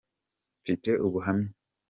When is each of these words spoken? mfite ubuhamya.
mfite 0.61 0.89
ubuhamya. 1.05 1.49